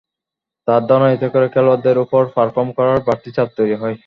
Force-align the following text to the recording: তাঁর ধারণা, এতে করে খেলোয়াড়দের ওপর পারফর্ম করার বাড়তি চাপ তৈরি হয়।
তাঁর 0.67 0.81
ধারণা, 0.89 1.07
এতে 1.11 1.27
করে 1.33 1.47
খেলোয়াড়দের 1.53 1.97
ওপর 2.03 2.21
পারফর্ম 2.35 2.69
করার 2.77 2.99
বাড়তি 3.07 3.29
চাপ 3.35 3.49
তৈরি 3.57 3.75
হয়। 3.81 3.95